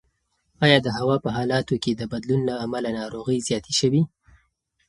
ایا 0.65 0.77
د 0.81 0.87
هوا 0.97 1.15
په 1.25 1.29
حالاتو 1.37 1.75
کې 1.83 1.91
د 1.95 2.01
بدلون 2.11 2.41
له 2.49 2.53
امله 2.65 2.89
ناروغۍ 2.99 3.39
زیاتې 3.47 3.73
شوي؟ 3.79 4.01